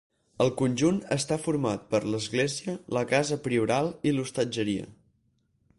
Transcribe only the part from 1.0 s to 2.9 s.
està format per l'església,